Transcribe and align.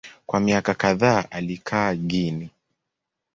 Kwa 0.25 0.39
miaka 0.39 0.73
kadhaa 0.73 1.25
alikaa 1.31 1.93
Guinea. 1.95 2.49